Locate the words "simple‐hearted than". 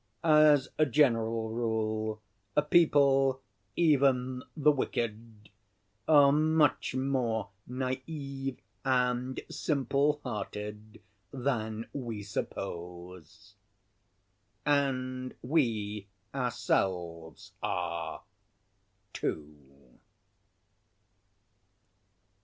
9.47-11.85